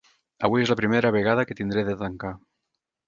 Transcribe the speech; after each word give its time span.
Avui 0.47 0.63
és 0.65 0.71
la 0.73 0.77
primera 0.79 1.11
vegada 1.17 1.45
que 1.49 1.59
tindré 1.63 1.85
de 1.91 1.99
tancar 2.01 2.33